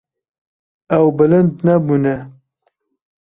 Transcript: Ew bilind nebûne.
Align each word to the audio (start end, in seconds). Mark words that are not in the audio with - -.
Ew 0.97 1.07
bilind 1.17 1.55
nebûne. 1.65 2.15